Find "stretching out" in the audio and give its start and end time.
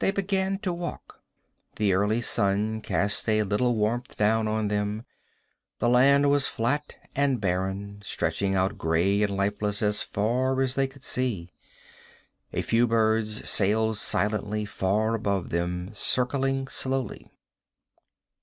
8.04-8.76